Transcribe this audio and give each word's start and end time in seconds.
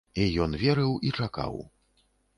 І 0.21 0.23
ён 0.45 0.55
верыў 0.63 0.95
і 1.09 1.13
чакаў. 1.21 1.61